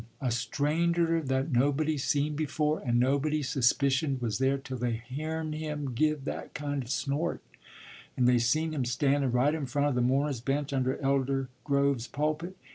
[0.19, 5.93] A stranger that nobody seen before, and nobody suspicioned was there till they hearn him
[5.93, 7.39] give that kind of snort,
[8.17, 12.07] and they seen him standun' right in front of the mourners' bench under Elder Grove's
[12.07, 12.57] pulpit.